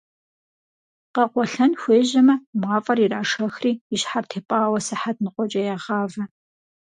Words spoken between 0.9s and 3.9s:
Къэкъуэлъэн хуежьэмэ, мафӏэр ирашэхри